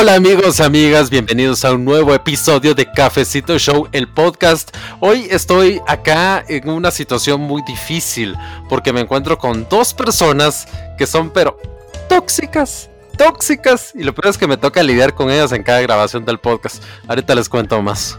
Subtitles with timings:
[0.00, 4.74] Hola amigos, amigas, bienvenidos a un nuevo episodio de Cafecito Show, el podcast.
[4.98, 8.34] Hoy estoy acá en una situación muy difícil
[8.70, 10.66] porque me encuentro con dos personas
[10.96, 11.58] que son pero
[12.08, 16.24] tóxicas, tóxicas y lo peor es que me toca lidiar con ellas en cada grabación
[16.24, 16.82] del podcast.
[17.06, 18.18] Ahorita les cuento más.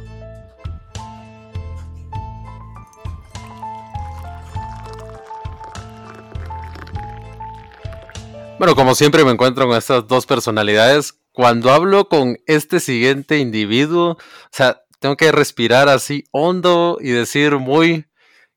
[8.60, 14.12] Bueno, como siempre me encuentro con estas dos personalidades cuando hablo con este siguiente individuo,
[14.12, 14.18] o
[14.52, 18.06] sea, tengo que respirar así hondo y decir muy,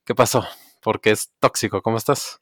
[0.05, 0.46] ¿qué pasó?
[0.82, 2.38] Porque es tóxico, ¿cómo estás?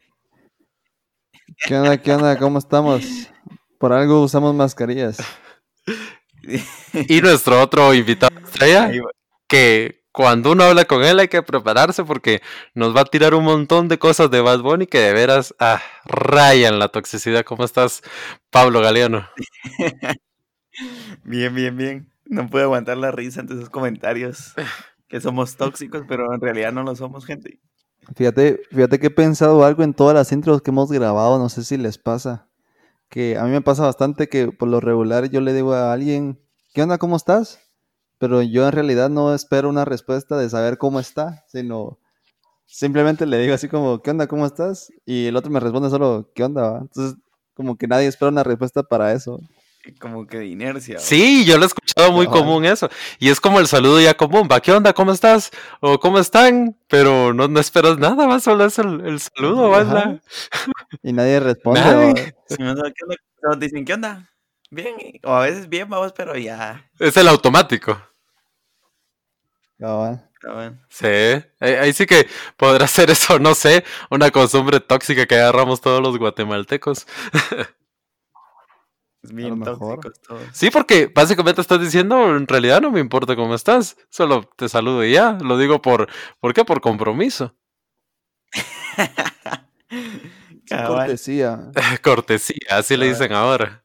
[1.67, 1.99] ¿Qué onda?
[1.99, 2.39] ¿Qué onda?
[2.39, 3.03] ¿Cómo estamos?
[3.79, 5.19] Por algo usamos mascarillas.
[7.09, 8.91] Y nuestro otro invitado estrella,
[9.47, 12.43] que cuando uno habla con él hay que prepararse porque
[12.75, 15.80] nos va a tirar un montón de cosas de Bad Bunny que de veras ah,
[16.05, 17.45] rayan la toxicidad.
[17.45, 18.03] ¿Cómo estás,
[18.51, 19.27] Pablo Galeano?
[21.25, 22.12] Bien, bien, bien.
[22.25, 24.55] No puedo aguantar la risa ante esos comentarios
[25.09, 27.61] que somos tóxicos, pero en realidad no lo somos, gente.
[28.17, 31.62] Fíjate, fíjate que he pensado algo en todas las intros que hemos grabado, no sé
[31.62, 32.48] si les pasa.
[33.09, 36.41] Que a mí me pasa bastante que por lo regular yo le digo a alguien,
[36.72, 36.98] ¿qué onda?
[36.98, 37.61] ¿Cómo estás?
[38.23, 41.98] Pero yo en realidad no espero una respuesta de saber cómo está, sino
[42.67, 44.28] simplemente le digo así como, ¿qué onda?
[44.28, 44.92] ¿Cómo estás?
[45.05, 46.78] Y el otro me responde solo, ¿qué onda?
[46.83, 47.19] Entonces,
[47.55, 49.41] como que nadie espera una respuesta para eso
[49.98, 51.00] como que de inercia.
[51.00, 52.89] Sí, yo lo he escuchado muy común eso.
[53.19, 54.93] Y es como el saludo ya común, va, ¿qué onda?
[54.93, 55.50] ¿Cómo estás?
[55.81, 56.77] O ¿cómo están?
[56.87, 60.20] Pero no, no esperas nada, va, solo es el, saludo, va.
[61.03, 62.37] Y nadie responde.
[62.47, 63.56] ¿qué onda?
[63.59, 64.31] dicen, ¿qué onda?
[64.70, 66.89] Bien, o a veces bien, vamos, pero ya.
[67.00, 68.00] Es el automático.
[70.88, 71.06] Sí,
[71.61, 76.19] ahí, sí que podrá ser eso, no sé, una costumbre tóxica que agarramos todos los
[76.19, 77.06] guatemaltecos.
[79.22, 79.62] Bien
[80.53, 85.05] Sí, porque básicamente estás diciendo, en realidad no me importa cómo estás, solo te saludo
[85.05, 85.38] y ya.
[85.41, 86.08] Lo digo por,
[86.41, 86.64] ¿por qué?
[86.64, 87.54] Por compromiso.
[90.87, 91.71] cortesía.
[92.03, 93.81] cortesía, así le dicen ahora.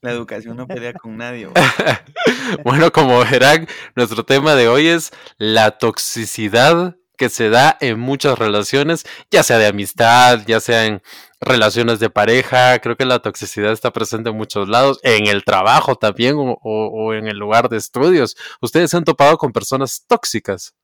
[0.00, 1.48] La educación no pelea con nadie.
[2.64, 8.38] bueno, como verán, nuestro tema de hoy es la toxicidad que se da en muchas
[8.38, 11.02] relaciones, ya sea de amistad, ya sea en
[11.40, 15.96] relaciones de pareja, creo que la toxicidad está presente en muchos lados, en el trabajo
[15.96, 18.36] también o, en el lugar de estudios.
[18.60, 20.74] ¿Ustedes se han topado con personas tóxicas?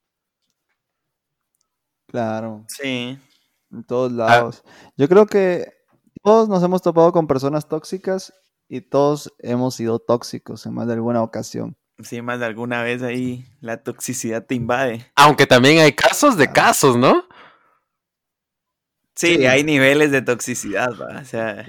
[2.06, 2.64] Claro.
[2.68, 3.18] Sí.
[3.70, 4.62] En todos lados.
[4.96, 5.72] Yo creo que
[6.22, 8.32] todos nos hemos topado con personas tóxicas
[8.72, 11.76] y todos hemos sido tóxicos en más de alguna ocasión.
[12.02, 15.12] Sí, más de alguna vez ahí la toxicidad te invade.
[15.14, 17.22] Aunque también hay casos de casos, ¿no?
[19.14, 21.20] Sí, hay niveles de toxicidad, ¿va?
[21.20, 21.66] O sea,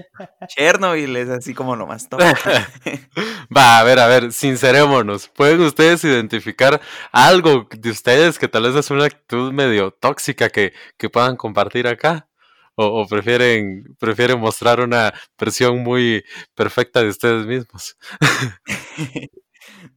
[0.47, 2.49] Chernobyl es así como lo más tóxico.
[3.55, 5.27] va, a ver, a ver, sincerémonos.
[5.27, 6.79] ¿Pueden ustedes identificar
[7.11, 10.71] algo de ustedes que tal vez es una actitud medio tóxica que,
[11.11, 12.29] puedan compartir acá?
[12.75, 16.23] O, prefieren, prefieren mostrar una versión muy
[16.55, 17.97] perfecta de ustedes mismos?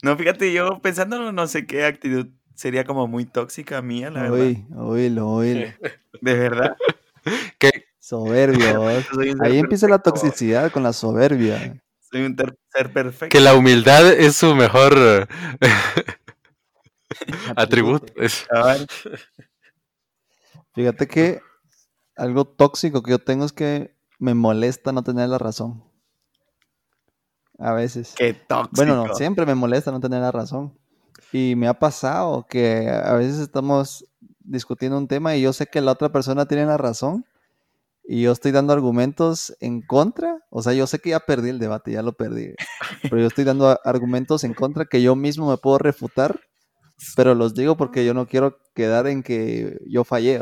[0.03, 4.63] no, fíjate, yo pensándolo, no sé qué actitud sería como muy tóxica mía, la verdad.
[4.77, 5.69] Oílo, oílo.
[6.21, 6.77] De verdad.
[7.59, 7.71] ¿Qué?
[7.99, 8.87] Soberbio.
[9.41, 11.83] Ahí empieza la toxicidad con la soberbia.
[12.11, 12.37] Soy un
[12.71, 13.37] ser perfecto.
[13.37, 15.27] Que la humildad es su mejor
[17.57, 18.13] atributo.
[20.73, 21.41] Fíjate que
[22.17, 25.85] algo tóxico que yo tengo es que me molesta no tener la razón.
[27.59, 28.15] A veces.
[28.17, 28.77] Qué tóxico.
[28.77, 30.77] Bueno, no, siempre me molesta no tener la razón.
[31.33, 34.07] Y me ha pasado que a veces estamos
[34.41, 37.25] discutiendo un tema y yo sé que la otra persona tiene la razón
[38.09, 41.59] y yo estoy dando argumentos en contra, o sea, yo sé que ya perdí el
[41.59, 42.55] debate, ya lo perdí,
[43.03, 46.41] pero yo estoy dando argumentos en contra que yo mismo me puedo refutar,
[47.17, 50.41] pero los digo porque yo no quiero quedar en que yo fallé.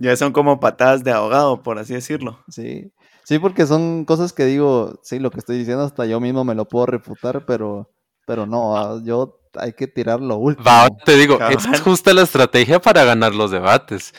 [0.00, 2.42] Ya son como patadas de ahogado, por así decirlo.
[2.48, 2.90] Sí,
[3.24, 6.54] sí, porque son cosas que digo, sí, lo que estoy diciendo hasta yo mismo me
[6.54, 7.92] lo puedo refutar, pero,
[8.26, 10.70] pero no, ah, yo hay que tirar lo último.
[11.04, 14.14] te digo, esa es justa la estrategia para ganar los debates.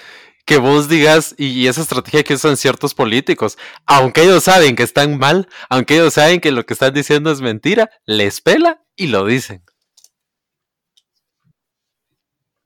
[0.45, 3.57] Que vos digas, y esa estrategia que usan ciertos políticos,
[3.87, 7.41] aunque ellos saben que están mal, aunque ellos saben que lo que están diciendo es
[7.41, 9.63] mentira, les pela y lo dicen.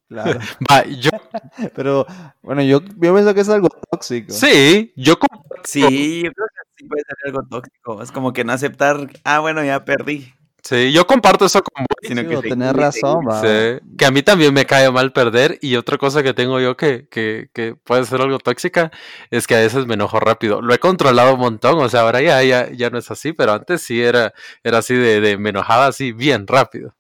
[0.08, 0.40] Claro.
[0.72, 1.10] Va, yo.
[1.76, 2.06] Pero,
[2.42, 4.34] bueno, yo, yo pienso que es algo tóxico.
[4.34, 5.16] Sí, yo.
[5.64, 8.02] Sí, yo creo que sí puede ser algo tóxico.
[8.02, 10.34] Es como que no aceptar, ah, bueno, ya perdí.
[10.66, 13.40] Sí, yo comparto eso con vos sino Sí, que tenés razón, va.
[13.40, 17.08] Que a mí también me cae mal perder y otra cosa que tengo yo que,
[17.08, 18.90] que, que puede ser algo tóxica
[19.30, 20.64] es que a veces me enojo rápido.
[20.64, 23.54] Lo he controlado un montón, o sea, ahora ya, ya, ya no es así, pero
[23.54, 26.96] antes sí era, era así de, de me enojaba así bien rápido.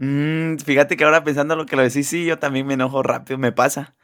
[0.00, 3.36] Mm, fíjate que ahora pensando lo que lo decís, sí, yo también me enojo rápido,
[3.38, 3.94] me pasa.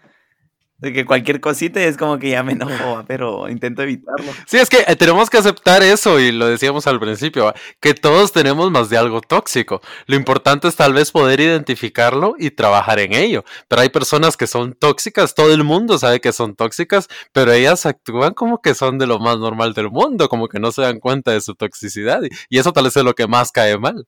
[0.76, 4.30] De que cualquier cosita es como que ya me enojo, pero intento evitarlo.
[4.46, 7.50] Sí, es que eh, tenemos que aceptar eso y lo decíamos al principio,
[7.80, 9.80] que todos tenemos más de algo tóxico.
[10.06, 13.44] Lo importante es tal vez poder identificarlo y trabajar en ello.
[13.66, 17.86] Pero hay personas que son tóxicas, todo el mundo sabe que son tóxicas, pero ellas
[17.86, 21.00] actúan como que son de lo más normal del mundo, como que no se dan
[21.00, 24.06] cuenta de su toxicidad y, y eso tal vez es lo que más cae mal.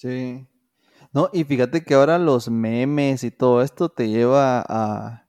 [0.00, 0.46] Sí.
[1.12, 5.28] No, y fíjate que ahora los memes y todo esto te lleva a,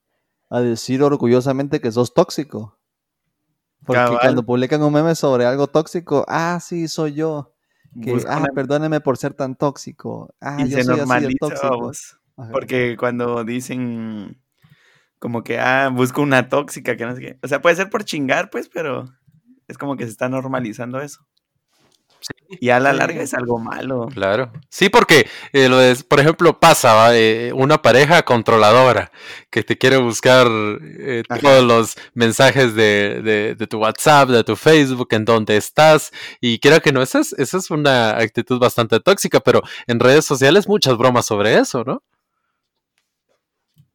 [0.50, 2.80] a decir orgullosamente que sos tóxico.
[3.86, 4.20] Porque Cabal.
[4.22, 7.54] cuando publican un meme sobre algo tóxico, ah, sí, soy yo.
[8.02, 10.34] Que, Busca ah, una- perdóneme por ser tan tóxico.
[10.40, 11.92] Ah, y yo se soy así de normaliza, tóxico.
[12.38, 12.52] Ajá.
[12.54, 14.42] Porque cuando dicen
[15.20, 17.40] como que, ah, busco una tóxica, que no sé qué.
[17.44, 19.06] O sea, puede ser por chingar, pues, pero
[19.68, 21.28] es como que se está normalizando eso.
[22.60, 24.08] Y a la larga es algo malo.
[24.14, 24.52] Claro.
[24.70, 27.18] Sí, porque, eh, lo de- por ejemplo, pasa.
[27.18, 29.12] Eh, una pareja controladora
[29.50, 34.56] que te quiere buscar eh, todos los mensajes de, de- de tu WhatsApp, de tu
[34.56, 36.12] Facebook, en donde estás.
[36.42, 40.26] Y quiero que no, esa es, esa es una actitud bastante tóxica, pero en redes
[40.26, 42.04] sociales muchas bromas sobre eso, ¿no?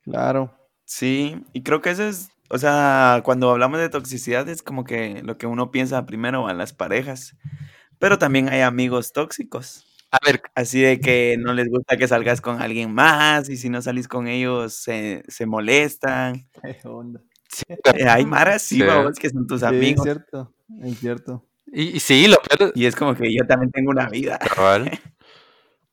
[0.03, 0.53] Claro.
[0.85, 5.21] Sí, y creo que eso es, o sea, cuando hablamos de toxicidad es como que
[5.25, 7.35] lo que uno piensa primero en las parejas.
[7.99, 9.85] Pero también hay amigos tóxicos.
[10.11, 13.69] A ver, Así de que no les gusta que salgas con alguien más y si
[13.69, 16.49] no salís con ellos se, se molestan.
[16.83, 17.21] Qué onda.
[17.95, 18.83] Eh, hay maras, sí, Sí.
[18.83, 20.05] babos, que son tus Sí, es amigos.
[20.05, 20.53] cierto,
[20.83, 21.45] es cierto.
[21.73, 24.39] y, y sí, lo peor es- Y es como que yo también tengo una vida.
[24.39, 24.91] Cabal.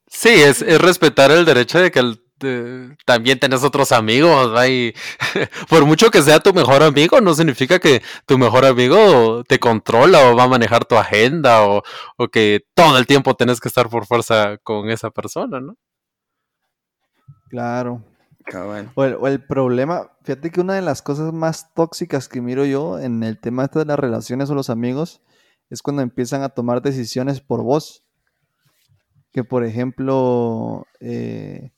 [0.07, 4.67] Sí, es, es respetar el derecho de que el- de- también tenés otros amigos, ¿va?
[4.67, 4.93] Y
[5.69, 10.29] por mucho que sea tu mejor amigo, no significa que tu mejor amigo te controla
[10.29, 11.81] o va a manejar tu agenda o,
[12.17, 15.75] o que todo el tiempo tenés que estar por fuerza con esa persona, ¿no?
[17.49, 18.03] Claro.
[18.95, 22.65] O el, o el problema, fíjate que una de las cosas más tóxicas que miro
[22.65, 25.21] yo en el tema este de las relaciones o los amigos
[25.69, 28.03] es cuando empiezan a tomar decisiones por vos.
[29.31, 31.71] Que por ejemplo, eh,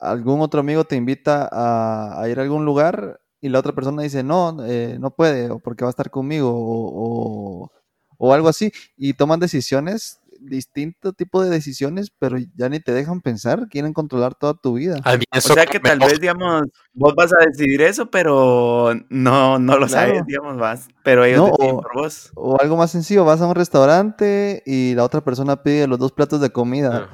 [0.00, 4.22] algún otro amigo te invita a, ir a algún lugar y la otra persona dice,
[4.22, 7.70] no, eh, no puede, o porque va a estar conmigo, o-
[8.18, 8.72] o algo así.
[8.96, 14.34] Y toman decisiones, distinto tipo de decisiones, pero ya ni te dejan pensar, quieren controlar
[14.34, 14.96] toda tu vida.
[15.04, 16.62] A mí O sea que tal vez, digamos,
[16.92, 20.08] vos vas a decidir eso, pero no, no lo Claro.
[20.08, 20.88] sabes, digamos, vas.
[21.02, 22.30] Pero ellos No, deciden por vos.
[22.34, 26.12] O algo más sencillo, vas a un restaurante y la otra persona pide los dos
[26.12, 27.08] platos de comida.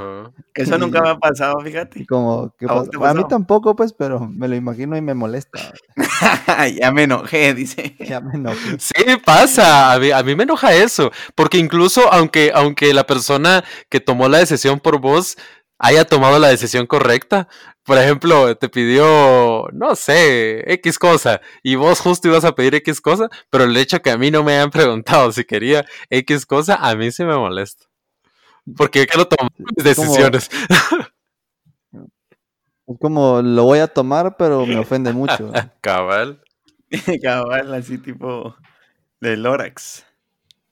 [0.55, 2.07] Eso nunca me ha pasado, fíjate.
[2.07, 3.15] como, ¿qué ¿A pasa?
[3.15, 5.59] mí tampoco, pues, pero me lo imagino y me molesta.
[6.81, 7.97] ya me enojé, dice.
[8.01, 8.79] Ya me enojé.
[8.79, 8.95] Sí,
[9.25, 9.93] pasa.
[9.93, 11.11] A mí, a mí me enoja eso.
[11.35, 13.12] Porque incluso aunque, aunque la persona
[13.89, 15.37] que tomó la decisión por vos
[15.79, 17.49] haya tomado la decisión correcta,
[17.85, 23.01] por ejemplo, te pidió, no sé, X cosa, y vos justo ibas a pedir X
[23.01, 26.77] cosa, pero el hecho que a mí no me hayan preguntado si quería X cosa,
[26.77, 27.87] a mí sí me molesta.
[28.77, 30.49] Porque yo quiero tomar mis como- decisiones.
[32.87, 35.51] Es como, lo voy a tomar, pero me ofende mucho.
[35.81, 36.43] Cabal.
[37.23, 38.57] Cabal, así tipo
[39.21, 40.05] de Lorax.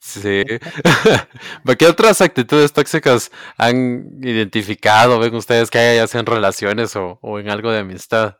[0.01, 0.43] Sí.
[1.79, 5.19] ¿Qué otras actitudes tóxicas han identificado?
[5.19, 8.39] ¿Ven ustedes que hay ya sea en relaciones o, o en algo de amistad?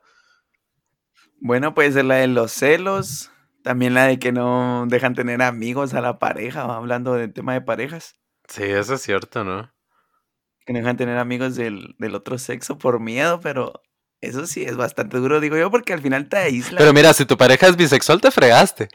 [1.39, 3.31] Bueno, puede ser la de los celos.
[3.63, 7.61] También la de que no dejan tener amigos a la pareja, hablando del tema de
[7.61, 8.15] parejas.
[8.47, 9.71] Sí, eso es cierto, ¿no?
[10.65, 13.83] Que no dejan tener amigos del, del otro sexo por miedo, pero
[14.19, 16.79] eso sí es bastante duro, digo yo, porque al final te aísla.
[16.79, 18.89] Pero mira, si tu pareja es bisexual, te fregaste.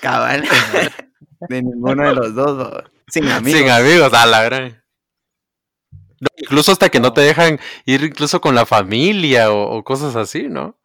[0.00, 0.44] Cabal.
[1.48, 3.60] de ninguno de los dos, sin amigos.
[3.60, 4.82] Sin amigos, a la gran.
[6.20, 10.16] No, incluso hasta que no te dejan ir incluso con la familia o, o cosas
[10.16, 10.78] así, ¿no?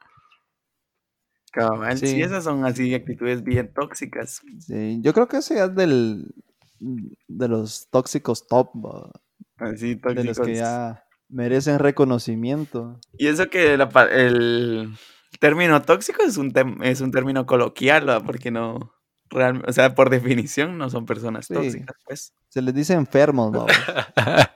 [1.52, 2.08] Cabal, sí.
[2.08, 2.22] Sí.
[2.22, 4.42] esas son así actitudes bien tóxicas.
[4.60, 6.34] Sí, yo creo que ese es del,
[6.80, 9.12] de los tóxicos top, ¿va?
[9.58, 10.48] Así de los tóxicos.
[10.48, 13.00] que ya merecen reconocimiento.
[13.18, 14.94] Y eso que la el
[15.40, 16.54] término tóxico es un,
[16.84, 18.94] es un término coloquial, porque no,
[19.30, 21.54] real- o sea, por definición no son personas Sí.
[21.54, 22.34] tóxicas, pues.
[22.50, 23.66] Se les dice enfermos, ¿va?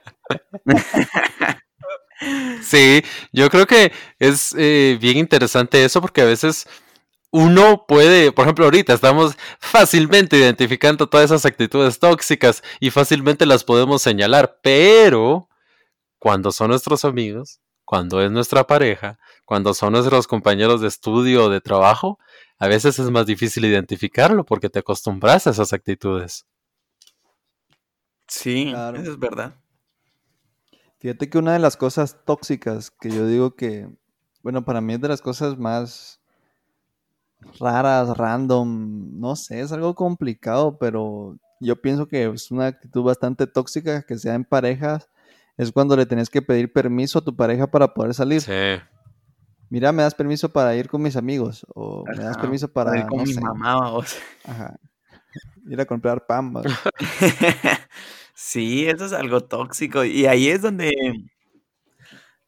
[2.62, 3.02] Sí,
[3.32, 6.66] yo creo que es eh, bien interesante eso porque a veces
[7.30, 13.64] uno puede, por ejemplo, ahorita estamos fácilmente identificando todas esas actitudes tóxicas y fácilmente las
[13.64, 15.48] podemos señalar, pero
[16.18, 17.60] cuando son nuestros amigos,
[17.94, 22.18] cuando es nuestra pareja, cuando son nuestros compañeros de estudio o de trabajo,
[22.58, 26.44] a veces es más difícil identificarlo porque te acostumbras a esas actitudes.
[28.26, 29.54] Sí, eso es verdad.
[30.98, 33.88] Fíjate que una de las cosas tóxicas que yo digo que,
[34.42, 36.20] bueno, para mí es de las cosas más
[37.60, 43.46] raras, random, no sé, es algo complicado, pero yo pienso que es una actitud bastante
[43.46, 45.08] tóxica que sea en parejas,
[45.56, 48.40] es cuando le tenés que pedir permiso a tu pareja para poder salir.
[48.40, 48.52] Sí.
[49.70, 53.06] Mira, me das permiso para ir con mis amigos o me das permiso para ir
[53.06, 53.92] con no mi sé, mamá.
[53.92, 54.20] o sea.
[54.44, 54.76] ajá,
[55.68, 56.52] ir a comprar pan.
[58.34, 60.04] sí, eso es algo tóxico.
[60.04, 60.92] Y ahí es donde.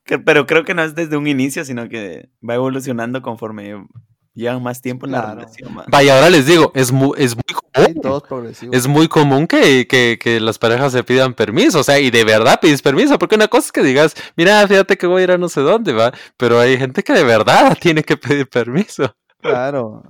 [0.04, 3.86] que- pero creo que no es desde un inicio, sino que va evolucionando conforme
[4.34, 5.76] llevan más tiempo en la relación.
[5.76, 5.84] va.
[5.88, 7.42] Vaya, ahora les digo, es muy, es muy.
[7.84, 8.74] Sí, todos progresivos.
[8.76, 12.24] Es muy común que, que, que las parejas se pidan permiso, o sea, y de
[12.24, 15.30] verdad pides permiso, porque una cosa es que digas, mira, fíjate que voy a ir
[15.32, 19.14] a no sé dónde, va, pero hay gente que de verdad tiene que pedir permiso.
[19.40, 20.02] Claro.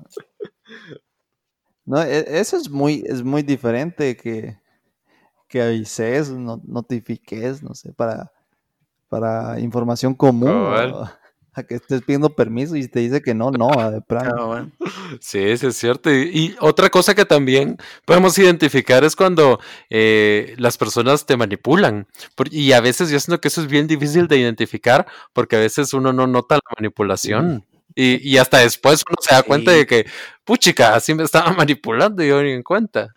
[1.84, 4.58] No, e- eso es muy, es muy diferente que,
[5.48, 8.32] que avises, no- notifiques, no sé, para,
[9.08, 10.48] para información común.
[11.58, 14.34] A que estés pidiendo permiso y te dice que no, no, de plano.
[14.38, 14.70] Ah, bueno.
[15.20, 16.12] Sí, sí es cierto.
[16.12, 19.58] Y, y otra cosa que también podemos identificar es cuando
[19.88, 22.06] eh, las personas te manipulan.
[22.34, 25.60] Por- y a veces yo siento que eso es bien difícil de identificar porque a
[25.60, 27.64] veces uno no nota la manipulación.
[27.94, 29.78] Y, y hasta después uno se da cuenta Sí.
[29.78, 30.06] de que,
[30.44, 33.14] puchica, así me estaba manipulando y yo ni en cuenta.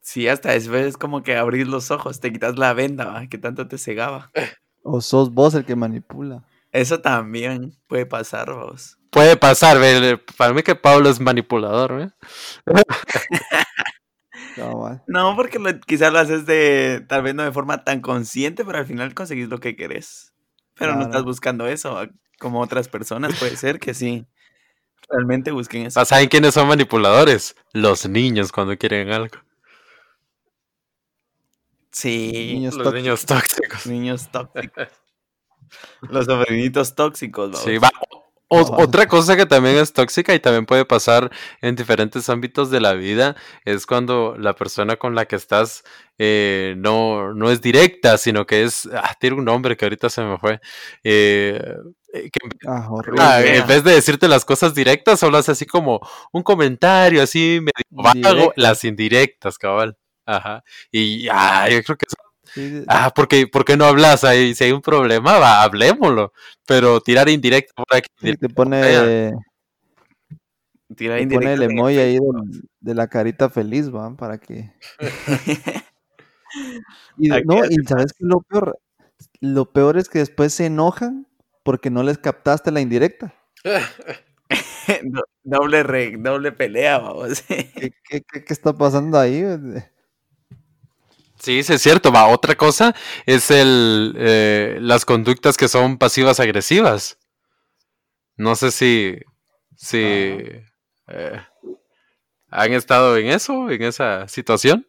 [0.00, 3.26] Sí, hasta después es como que abrir los ojos, te quitas la venda, ¿va?
[3.28, 4.30] que tanto te cegaba.
[4.88, 6.44] O sos vos el que manipula.
[6.72, 8.98] Eso también puede pasar, vos.
[9.10, 12.10] Puede pasar, ve, para mí que Pablo es manipulador, ¿eh?
[14.56, 15.02] Cabal.
[15.06, 18.78] No, porque lo- quizás lo haces de, tal vez no de forma tan consciente, pero
[18.78, 20.32] al final conseguís lo que querés.
[20.78, 22.08] Pero no estás buscando eso, ¿va?
[22.38, 24.26] como otras personas, puede ser que sí.
[25.08, 26.04] Realmente busquen eso.
[26.04, 27.54] ¿Saben quiénes son manipuladores?
[27.72, 29.36] Los niños cuando quieren algo.
[31.98, 32.94] Sí, Niños Los tóxicos.
[33.02, 33.86] niños tóxicos.
[33.86, 34.88] niños tóxicos.
[36.10, 37.56] Los sobrinitos tóxicos, ¿va?
[37.58, 37.90] Sí, va.
[38.48, 42.80] O- otra cosa que también es tóxica y también puede pasar en diferentes ámbitos de
[42.80, 43.34] la vida
[43.64, 45.82] es cuando la persona con la que estás
[46.18, 50.22] eh, no, no es directa, sino que es, ah, tiene un nombre que ahorita se
[50.22, 50.60] me fue,
[51.02, 51.60] eh,
[52.12, 53.20] eh, que Ah, horrible.
[53.24, 55.98] ah, en vez de decirte las cosas directas, solo hace así como
[56.32, 59.96] un comentario así medio vago, las indirectas, cabal.
[60.26, 60.62] Ajá.
[60.90, 62.06] Y ah, yo creo que
[62.88, 64.54] ah, porque, ¿por qué no hablas ahí?
[64.54, 66.32] Si hay un problema, va, hablémoslo.
[66.66, 68.08] Pero tirar indirecto por aquí.
[68.20, 69.32] sí, te pone,
[70.94, 72.18] Tirar te pone el emoji ahí
[72.80, 74.14] de, la carita feliz, ¿va?
[74.16, 74.72] Para que...
[77.18, 78.78] Y, no, y ¿sabes qué es lo peor?
[79.40, 81.26] Lo peor es que después se enojan
[81.64, 83.34] porque no les captaste la indirecta.
[85.02, 87.42] Do- doble, re- doble pelea, vamos.
[87.42, 89.42] ¿Qué, qué- qué- qué está pasando ahí?
[91.38, 92.12] Sí, sí, es cierto.
[92.12, 92.94] Va, otra cosa
[93.26, 97.18] es el, eh, las conductas que son pasivas agresivas.
[98.36, 99.18] No sé si,
[99.76, 101.40] si eh,
[102.50, 104.86] han estado en eso, en esa situación.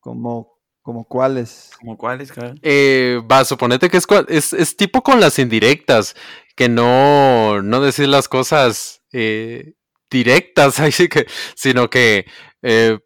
[0.00, 1.72] Como, como cuáles.
[1.78, 2.32] ¿Como cuáles?
[2.62, 6.16] Eh, va, suponete que es, es, es tipo con las indirectas,
[6.56, 9.74] que no, no decir las cosas eh,
[10.10, 12.26] directas, así que, sino que
[12.62, 12.98] eh,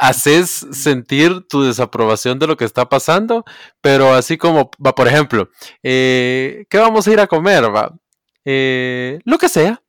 [0.00, 3.44] haces sentir tu desaprobación de lo que está pasando,
[3.80, 5.50] pero así como, va, por ejemplo,
[5.82, 7.64] eh, ¿qué vamos a ir a comer?
[7.74, 7.94] Va,
[8.44, 9.82] "Eh, lo que sea.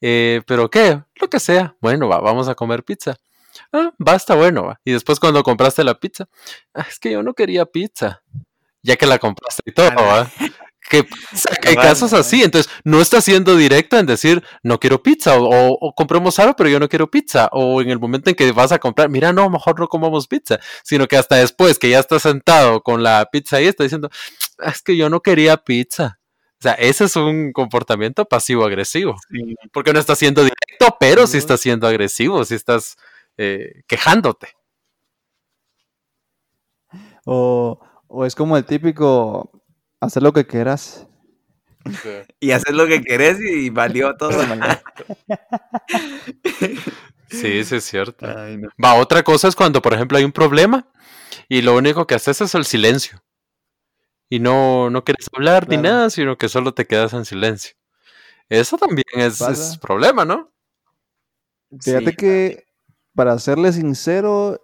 [0.00, 1.00] "Eh, ¿Pero qué?
[1.20, 1.76] Lo que sea.
[1.80, 3.16] Bueno, va, vamos a comer pizza.
[3.72, 4.80] Ah, basta, bueno, va.
[4.84, 6.28] Y después cuando compraste la pizza,
[6.74, 8.22] "Ah, es que yo no quería pizza.
[8.82, 9.90] Ya que la compraste y todo.
[9.96, 10.30] ¿va?
[10.92, 11.08] Que
[11.66, 15.94] hay casos así, entonces no está siendo directo en decir no quiero pizza o, o-
[15.94, 18.78] compremos algo pero yo no quiero pizza o en el momento en que vas a
[18.78, 22.82] comprar, mira no, mejor no comamos pizza, sino que hasta después que ya estás sentado
[22.82, 24.10] con la pizza ahí está diciendo
[24.58, 26.18] "Ah, es que yo no quería pizza.
[26.58, 29.56] O sea, ese es un comportamiento pasivo-agresivo, Sí.
[29.72, 32.96] porque no está siendo directo, pero sí está siendo agresivo, sí estás
[33.38, 34.48] eh, quejándote.
[37.24, 39.50] O, o es como el típico
[40.02, 41.06] hacer lo que quieras.
[42.40, 44.32] Y haces lo que querés y valió todo.
[47.28, 48.26] Sí, sí es cierto.
[48.26, 48.68] Ay, no.
[48.82, 50.86] Va, otra cosa es cuando, por ejemplo, hay un problema
[51.48, 53.22] y lo único que haces es el silencio.
[54.28, 57.74] y no, no quieres hablar ni nada, sino que solo te quedas en silencio.
[58.50, 60.52] Eso también es, es problema, ¿no?
[61.80, 62.64] Fíjate que,
[63.14, 64.60] para serle sincero,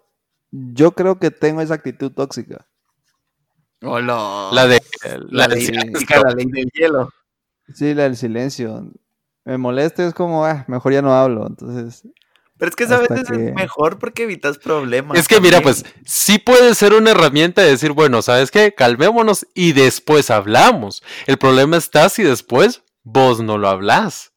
[0.51, 2.68] yo creo que tengo esa actitud tóxica.
[3.81, 4.49] Hola.
[4.51, 4.81] La de
[5.29, 7.09] la, ley, del hielo.
[7.73, 8.91] Sí, la del silencio.
[9.45, 11.47] Me molesta, es como, ah, mejor ya no hablo.
[11.47, 12.03] Entonces.
[12.57, 15.17] Pero es que esa veces es mejor porque evitas problemas.
[15.17, 18.73] Es que mira, pues sí puede ser una herramienta de decir, bueno, ¿sabes qué?
[18.75, 21.01] Calmémonos y después hablamos.
[21.25, 24.33] El problema está si después vos no lo hablas.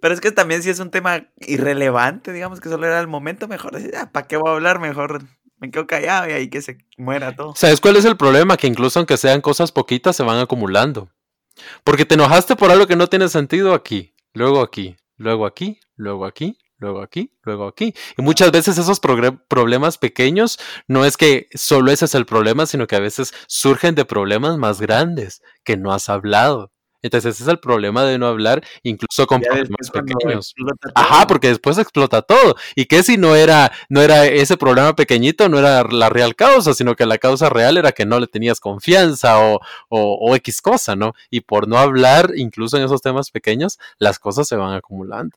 [0.00, 3.46] Pero es que también si es un tema irrelevante, digamos que solo era el momento,
[3.46, 4.80] mejor decir, ah, ¿para qué voy a hablar?
[4.80, 5.22] Mejor
[5.58, 7.54] me quedo callado y ahí que se muera todo.
[7.54, 8.56] ¿Sabes cuál es el problema?
[8.56, 11.10] Que incluso aunque sean cosas poquitas, se van acumulando.
[11.84, 16.26] Porque te enojaste por algo que no tiene sentido aquí, luego aquí, luego aquí, luego
[16.26, 17.94] aquí, luego aquí, luego aquí.
[18.18, 22.86] Y muchas veces esos problemas pequeños no es que solo ese es el problema, sino
[22.86, 26.72] que a veces surgen de problemas más grandes que no has hablado.
[27.06, 30.54] Entonces ese es el problema de no hablar incluso con problemas pequeños.
[30.94, 32.56] Ajá, porque después explota todo.
[32.74, 36.74] ¿Y qué si no era, no era ese problema pequeñito, no era la real causa,
[36.74, 40.96] sino que la causa real era que no le tenías confianza o, o, X cosa,
[40.96, 41.14] ¿no?
[41.30, 45.36] Y por no hablar, incluso en esos temas pequeños, las cosas se van acumulando.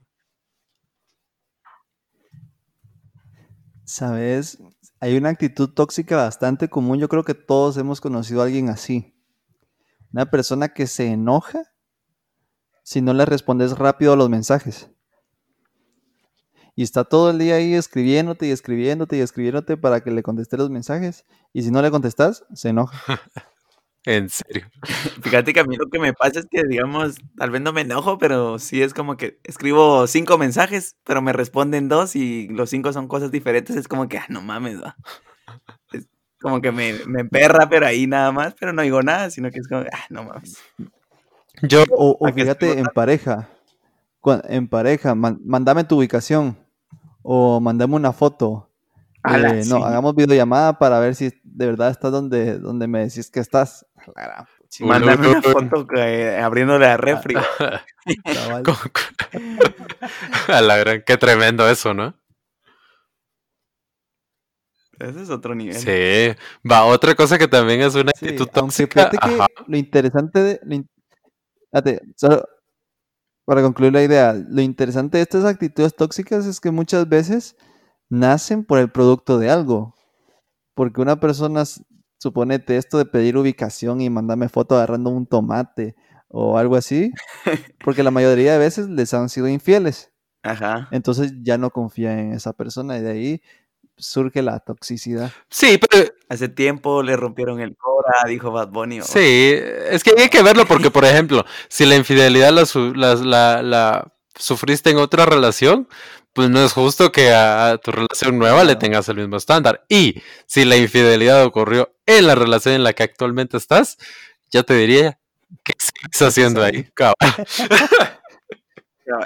[3.85, 4.59] Sabes,
[4.99, 6.99] hay una actitud tóxica bastante común.
[6.99, 9.18] Yo creo que todos hemos conocido a alguien así
[10.11, 11.63] una persona que se enoja
[12.83, 14.89] si no le respondes rápido a los mensajes.
[16.75, 20.57] Y está todo el día ahí escribiéndote y escribiéndote y escribiéndote para que le conteste
[20.57, 21.25] los mensajes.
[21.53, 22.97] Y si no le contestas, se enoja.
[24.05, 24.69] en serio.
[25.21, 27.81] Fíjate que a mí lo que me pasa es que, digamos, tal vez no me
[27.81, 32.69] enojo, pero sí es como que escribo cinco mensajes, pero me responden dos y los
[32.69, 33.75] cinco son cosas diferentes.
[33.75, 34.95] Es como que, ah, no mames, va
[36.41, 39.59] como que me, me emperra, pero ahí nada más, pero no digo nada, sino que
[39.59, 40.57] es como, ah, no mames.
[41.61, 43.49] Yo, o, fíjate, en pareja,
[44.47, 46.57] en pareja, mandame tu ubicación
[47.21, 48.69] o mandame una foto.
[49.29, 53.41] Eh, no, hagamos videollamada para ver si de verdad estás donde, donde me decís que
[53.41, 53.85] estás.
[54.79, 55.85] Mándame una foto
[56.41, 57.35] abriéndole a refri.
[60.47, 62.15] a la gran, qué tremendo eso, ¿no?
[64.99, 65.75] Ese es otro nivel.
[65.75, 66.37] Sí.
[66.69, 69.09] Va, otra cosa que también es una actitud tóxica.
[69.67, 72.01] lo interesante de.
[72.15, 72.43] solo
[73.49, 77.55] para concluir la idea, lo interesante de estas actitudes tóxicas es que muchas veces
[78.07, 79.95] nacen por el producto de algo.
[80.75, 81.63] Porque una persona,
[82.19, 85.95] suponete esto de pedir ubicación y mandarme foto agarrando un tomate
[86.27, 87.11] o algo así,
[87.83, 90.11] porque la mayoría de veces les han sido infieles.
[90.43, 90.87] Ajá.
[90.91, 93.41] Entonces ya no confía en esa persona y de ahí
[93.99, 95.31] surge la toxicidad.
[95.49, 96.09] Sí, pero...
[96.29, 99.01] Hace tiempo le rompieron el cora, dijo Bad Bunny.
[99.01, 104.97] Sí, es que hay que verlo porque, por ejemplo, si la infidelidad la, sufriste en
[104.97, 105.87] otra relación,
[106.33, 109.85] pues no es justo que a, tu relación nueva le tengas el mismo estándar.
[109.89, 113.97] Y si la infidelidad ocurrió en la relación en la que actualmente estás,
[114.51, 115.19] ya te diría,
[115.63, 116.87] ¿qué estás haciendo ahí?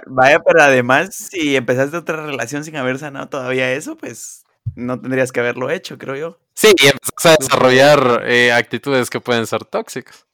[0.08, 4.43] Vaya, pero además, si empezaste otra relación sin haber sanado todavía eso, pues
[4.76, 6.40] no tendrías que haberlo hecho, creo yo.
[6.56, 10.26] Sí, y empezás a desarrollar eh, actitudes que pueden ser tóxicas.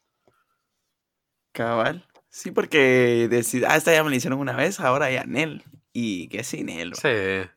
[1.52, 2.06] Cabal.
[2.30, 5.64] Sí, porque decir, ah, esta ya me la hicieron una vez, ahora ya Nel.
[5.92, 6.94] Y que sin él.
[6.96, 7.50] Sí.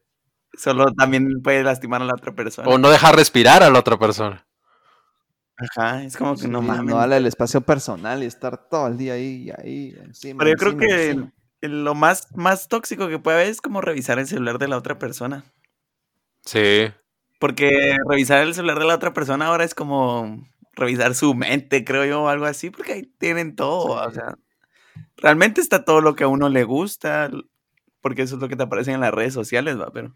[0.55, 2.69] Solo también puede lastimar a la otra persona.
[2.69, 4.47] O no dejar respirar a la otra persona.
[5.57, 6.85] Ajá, es como que no mames.
[6.85, 10.39] No darle el espacio personal y estar todo el día ahí, ahí, encima.
[10.39, 14.27] Pero yo creo que lo más, más tóxico que puede haber es como revisar el
[14.27, 15.45] celular de la otra persona.
[16.45, 16.91] Sí.
[17.39, 22.05] Porque revisar el celular de la otra persona ahora es como revisar su mente, creo
[22.05, 24.07] yo, o algo así, porque ahí tienen todo.
[24.07, 24.37] O sea,
[25.17, 27.31] realmente está todo lo que a uno le gusta,
[28.01, 30.13] porque eso es lo que te aparece en las redes sociales, va, pero.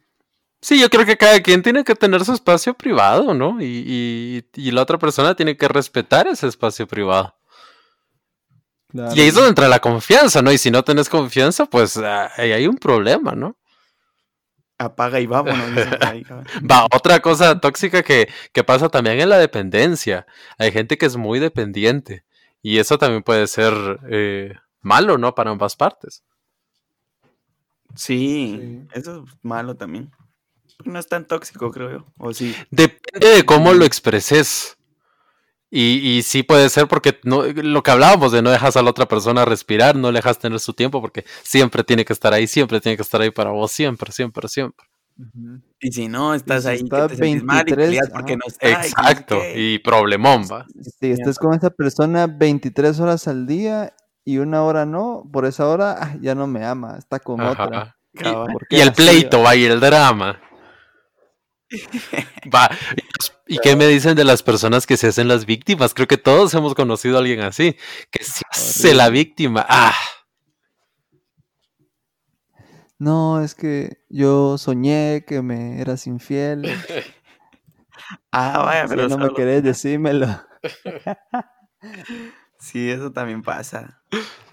[0.60, 3.60] Sí, yo creo que cada quien tiene que tener su espacio privado, ¿no?
[3.60, 7.36] Y, y, la otra persona tiene que respetar ese espacio privado.
[8.92, 10.50] Y ahí es donde entra la confianza, ¿no?
[10.50, 13.58] Y si no tenés confianza, pues ah, ahí hay un problema, ¿no?
[14.78, 15.56] Apaga y vámonos.
[16.70, 18.28] Va, otra cosa tóxica que,
[18.66, 20.26] pasa también en la dependencia.
[20.58, 22.24] Hay gente que es muy dependiente
[22.62, 23.74] y eso también puede ser
[24.10, 25.34] eh, malo, ¿no?
[25.34, 26.24] Para ambas partes.
[27.94, 30.10] Sí, eso es malo también.
[30.84, 32.06] No es tan tóxico, creo yo.
[32.18, 32.54] O sí.
[32.70, 34.75] Depende de cómo lo expreses.
[35.70, 38.90] Y, y, sí puede ser porque no, lo que hablábamos de no dejas a la
[38.90, 42.46] otra persona respirar, no le dejas tener su tiempo porque siempre tiene que estar ahí,
[42.46, 44.87] siempre tiene que estar ahí para vos, siempre, siempre, siempre.
[45.81, 48.37] Y si no, estás si ahí está que te sentís mal y 23, peleas porque
[48.37, 48.68] no está.
[48.68, 49.55] y Exacto, qué.
[49.61, 50.66] y problemón, va.
[51.00, 55.66] Si estés con esa persona 23 horas al día y una hora no, por esa
[55.68, 57.96] hora ah, ya no me ama, está con otra.
[58.12, 58.52] Y- Cabal.
[58.52, 60.40] ¿Por qué Y el pleito, va, y el drama.
[62.55, 62.70] Va,
[63.46, 65.94] ¿y qué me dicen de las personas que se hacen las víctimas?
[65.94, 67.76] Creo que todos hemos conocido a alguien así,
[68.11, 69.64] que se hace la víctima.
[69.68, 69.94] Ah,
[72.98, 76.62] No, es que yo soñé que me eras infiel.
[78.31, 80.29] Ah, vaya, Si pero no me querés, decímelo.
[82.59, 84.03] Sí, eso también pasa.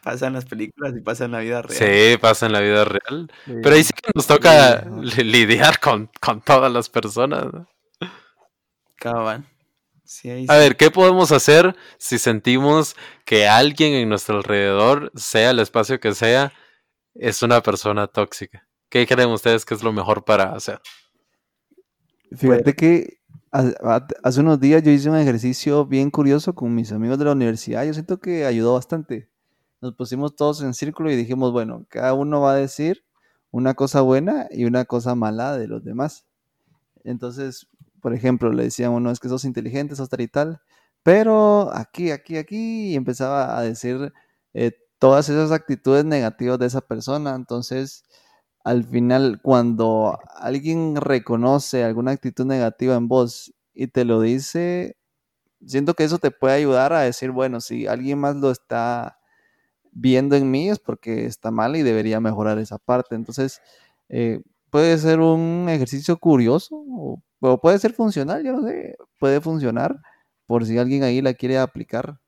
[0.03, 1.77] Pasa en las películas y pasa en la vida real.
[1.77, 3.31] sí, pasa en la vida real.
[3.45, 3.53] Sí.
[3.63, 4.85] Pero ahí sí que nos toca
[5.15, 7.45] Sí, lidiar con, con todas las personas.
[7.53, 7.67] ¿no?
[8.97, 9.45] Cabal.
[10.03, 15.51] Sí, ahí A ver, ¿qué podemos hacer si sentimos que alguien en nuestro alrededor, sea
[15.51, 16.51] el espacio que sea,
[17.15, 18.67] es una persona tóxica?
[18.89, 20.81] ¿Qué creen ustedes que es lo mejor para hacer?
[22.35, 23.22] Fíjate que ha- ha-
[23.53, 27.85] hace unos días yo hice un ejercicio bien curioso con mis amigos de la universidad.
[27.85, 29.29] Yo siento que ayudó bastante.
[29.79, 33.03] Nos pusimos todos en círculo y dijimos, bueno, cada uno va a decir
[33.51, 36.25] una cosa buena y una cosa mala de los demás.
[37.03, 37.67] Entonces,
[38.01, 40.61] por ejemplo, le decían uno, es que sos inteligente, sos tal y tal,
[41.03, 44.13] pero aquí, aquí, aquí, y empezaba a decir
[44.53, 47.35] eh, todas esas actitudes negativas de esa persona.
[47.35, 48.03] Entonces,
[48.63, 54.97] al final, cuando alguien reconoce alguna actitud negativa en vos y te lo dice,
[55.65, 59.19] siento que eso te puede ayudar a decir, bueno, si alguien más lo está
[59.91, 63.15] viendo en mí es porque está mal y debería mejorar esa parte.
[63.15, 63.61] Entonces,
[64.09, 69.41] eh, puede ser un ejercicio curioso o, o puede ser funcional, yo no sé, puede
[69.41, 69.97] funcionar
[70.47, 72.19] por si alguien ahí la quiere aplicar.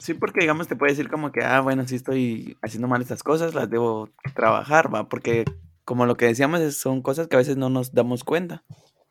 [0.00, 3.22] Sí, porque digamos te puede decir como que, ah, bueno, sí estoy haciendo mal estas
[3.22, 5.44] cosas, las debo trabajar, va, porque
[5.84, 8.64] como lo que decíamos, es- son cosas que a veces no nos damos cuenta.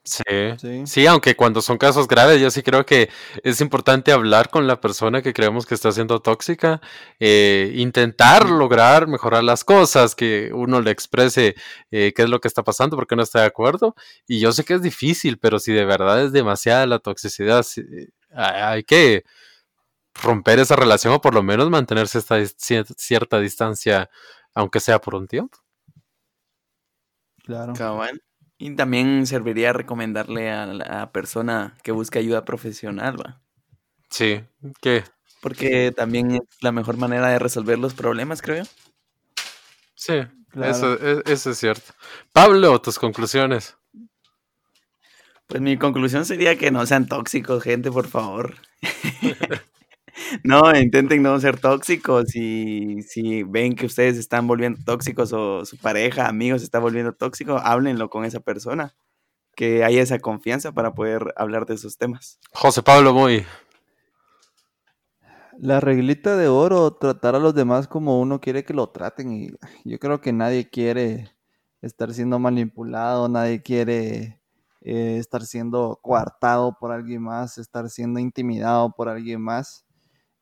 [0.04, 0.24] Sí.
[0.58, 0.84] Sí.
[0.88, 3.10] Sí, aunque cuando son casos graves, yo sí creo que
[3.44, 6.82] es importante hablar con la persona que creemos que está siendo tóxica,
[7.20, 11.56] eh, intentar lograr mejorar las cosas, que uno le exprese
[11.92, 13.94] eh, qué es lo que está pasando, por qué no está de acuerdo.
[14.28, 18.08] Y yo sé que es difícil, pero si de verdad es demasiada la toxicidad, eh,
[18.34, 19.26] hay hay que
[20.14, 24.10] romper esa relación o por lo menos mantenerse esta cierta distancia,
[24.54, 25.58] aunque sea por un tiempo.
[27.44, 27.74] Claro.
[27.74, 28.22] Cabal.
[28.58, 33.42] Y también serviría recomendarle a la persona que busque ayuda profesional, va.
[34.10, 34.44] Sí,
[34.82, 35.04] que
[35.42, 38.70] Porque también es la mejor manera de resolver los problemas, creo yo.
[39.96, 40.14] sí,
[40.50, 40.72] Claro.
[40.72, 41.94] eso, eso es cierto.
[42.34, 43.78] Pablo, tus conclusiones.
[45.46, 48.56] Pues mi conclusión sería que no sean tóxicos, gente, por favor.
[50.44, 55.66] no, intenten no ser tóxicos y si ven que ustedes se están volviendo tóxicos o
[55.66, 58.96] su pareja, amigos se está volviendo tóxico, háblenlo con esa persona.
[59.56, 62.40] Que haya esa confianza para poder hablar de esos temas.
[62.54, 63.46] José Pablo Muy.
[65.58, 69.34] La reglita de oro, tratar a los demás como uno quiere que lo traten.
[69.34, 69.52] Y
[69.84, 71.36] yo creo que nadie quiere
[71.82, 74.40] estar siendo manipulado, nadie quiere
[74.82, 79.86] eh, estar siendo coartado por alguien más, estar siendo intimidado por alguien más.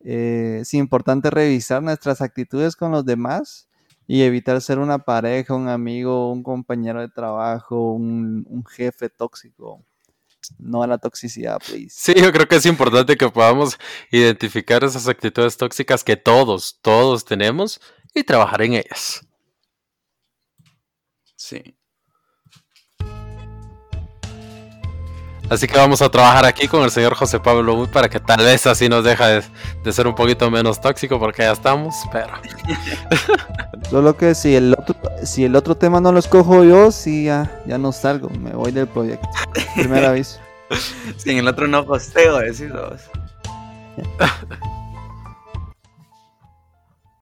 [0.10, 3.68] Eh, es importante revisar nuestras actitudes con los demás
[4.08, 9.84] y evitar ser una pareja, un amigo, un compañero de trabajo, un, un jefe tóxico.
[10.60, 11.90] No a la toxicidad, please.
[11.90, 13.78] Sí, yo creo que es importante que podamos
[14.10, 17.82] identificar esas actitudes tóxicas que todos, todos tenemos
[18.14, 19.28] y trabajar en ellas.
[21.36, 21.77] Sí.
[25.50, 28.44] Así que vamos a trabajar aquí con el señor José Pablo Muy para que tal
[28.44, 29.44] vez así nos deja de,
[29.84, 32.28] de ser un poquito menos tóxico porque ya estamos, pero
[33.90, 37.62] Solo que si el otro, si el otro tema no lo escojo yo, sí ya,
[37.66, 39.28] ya no salgo, me voy del proyecto.
[39.76, 40.40] Primer aviso.
[41.16, 43.02] Si en el otro no posteo, decís vos.